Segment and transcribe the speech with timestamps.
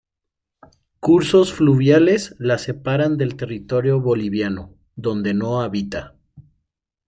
[0.99, 6.15] Cursos fluviales la separan del territorio boliviano, donde no habita.